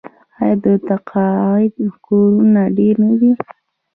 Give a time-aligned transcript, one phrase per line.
[0.39, 1.73] آیا د تقاعد
[2.05, 3.31] کورونه ډیر نه دي؟